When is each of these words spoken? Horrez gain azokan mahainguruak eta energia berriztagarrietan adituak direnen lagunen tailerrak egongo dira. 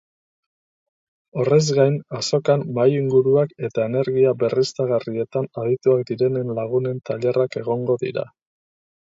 Horrez 1.41 1.59
gain 1.79 1.97
azokan 2.19 2.63
mahainguruak 2.77 3.53
eta 3.69 3.85
energia 3.91 4.33
berriztagarrietan 4.45 5.47
adituak 5.65 6.03
direnen 6.13 6.51
lagunen 6.63 7.05
tailerrak 7.13 7.61
egongo 7.65 8.01
dira. 8.07 8.27